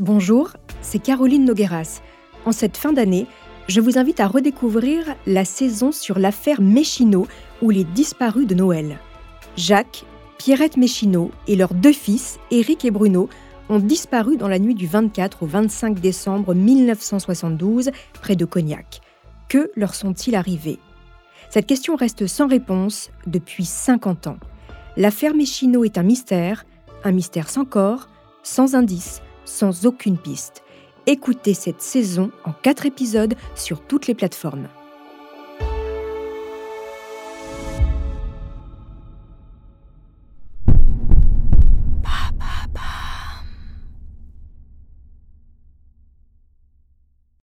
[0.00, 2.02] Bonjour, c'est Caroline Nogueras.
[2.44, 3.26] En cette fin d'année,
[3.66, 7.26] je vous invite à redécouvrir la saison sur l'affaire Méchineau
[7.62, 9.00] ou les disparus de Noël.
[9.56, 10.04] Jacques,
[10.38, 13.28] Pierrette Méchineau et leurs deux fils, Éric et Bruno,
[13.68, 17.90] ont disparu dans la nuit du 24 au 25 décembre 1972
[18.22, 19.00] près de Cognac.
[19.48, 20.78] Que leur sont-ils arrivés?
[21.50, 24.38] Cette question reste sans réponse depuis 50 ans.
[24.96, 26.66] L'affaire Méchineau est un mystère,
[27.02, 28.08] un mystère sans corps,
[28.44, 30.62] sans indice, sans aucune piste.
[31.06, 34.68] Écoutez cette saison en quatre épisodes sur toutes les plateformes.